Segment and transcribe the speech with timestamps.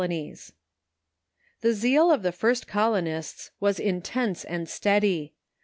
[0.01, 5.35] ]The zeal of the first colonists was intense and steady.